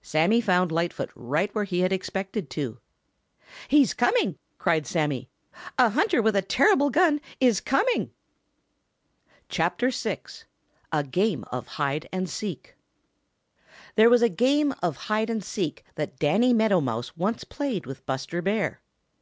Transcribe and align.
Sammy 0.00 0.40
found 0.40 0.72
Lightfoot 0.72 1.10
right 1.14 1.54
where 1.54 1.64
he 1.64 1.80
had 1.80 1.92
expected 1.92 2.48
to. 2.48 2.78
"He's 3.68 3.92
coming!" 3.92 4.38
cried 4.56 4.86
Sammy. 4.86 5.28
"A 5.78 5.90
hunter 5.90 6.22
with 6.22 6.34
a 6.34 6.40
terrible 6.40 6.88
gun 6.88 7.20
is 7.38 7.60
coming!" 7.60 8.10
CHAPTER 9.50 9.90
VI 9.90 10.20
A 10.90 11.02
GAME 11.04 11.44
OF 11.52 11.66
HIDE 11.68 12.08
AND 12.12 12.30
SEEK 12.30 12.76
There 13.94 14.08
was 14.08 14.22
a 14.22 14.30
game 14.30 14.72
of 14.82 14.96
hide 14.96 15.28
and 15.28 15.44
seek 15.44 15.84
that 15.96 16.18
Danny 16.18 16.54
Meadow 16.54 16.80
Mouse 16.80 17.14
once 17.14 17.44
played 17.44 17.84
with 17.84 18.06
Buster 18.06 18.40
Bear. 18.40 18.80